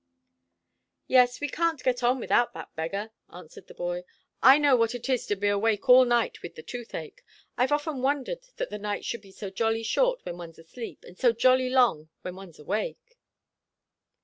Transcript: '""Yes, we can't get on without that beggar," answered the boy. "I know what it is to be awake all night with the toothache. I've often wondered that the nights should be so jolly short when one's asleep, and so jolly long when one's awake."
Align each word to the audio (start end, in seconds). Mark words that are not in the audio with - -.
'""Yes, 1.07 1.39
we 1.39 1.47
can't 1.47 1.83
get 1.83 2.01
on 2.01 2.19
without 2.19 2.55
that 2.55 2.73
beggar," 2.75 3.11
answered 3.31 3.67
the 3.67 3.75
boy. 3.75 4.03
"I 4.41 4.57
know 4.57 4.75
what 4.75 4.95
it 4.95 5.07
is 5.09 5.27
to 5.27 5.35
be 5.35 5.47
awake 5.47 5.87
all 5.87 6.05
night 6.05 6.41
with 6.41 6.55
the 6.55 6.63
toothache. 6.63 7.21
I've 7.55 7.71
often 7.71 8.01
wondered 8.01 8.47
that 8.57 8.71
the 8.71 8.79
nights 8.79 9.05
should 9.05 9.21
be 9.21 9.31
so 9.31 9.51
jolly 9.51 9.83
short 9.83 10.25
when 10.25 10.37
one's 10.39 10.57
asleep, 10.57 11.03
and 11.03 11.19
so 11.19 11.33
jolly 11.33 11.69
long 11.69 12.09
when 12.23 12.35
one's 12.35 12.57
awake." 12.57 13.19